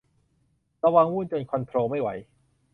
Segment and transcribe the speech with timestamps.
[0.83, 2.09] ระวังวุ่นจนคอนโทรลไม่ไหว